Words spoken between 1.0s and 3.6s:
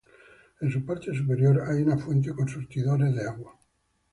superior hay una fuente con surtidores de agua.